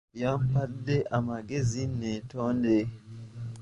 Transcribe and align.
Yampadde 0.21 0.97
amagezi 1.17 1.81
neetonde. 1.99 2.77